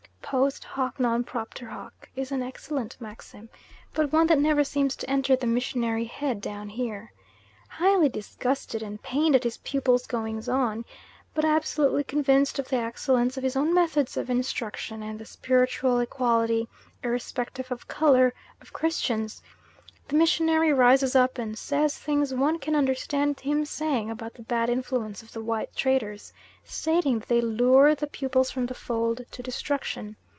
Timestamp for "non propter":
0.97-1.67